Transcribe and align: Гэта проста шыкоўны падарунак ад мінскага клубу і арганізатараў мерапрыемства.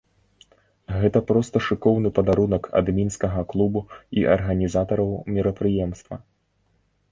Гэта 1.01 1.19
проста 1.31 1.61
шыкоўны 1.65 2.11
падарунак 2.21 2.63
ад 2.81 2.87
мінскага 3.01 3.45
клубу 3.53 3.85
і 4.21 4.27
арганізатараў 4.39 5.09
мерапрыемства. 5.39 6.15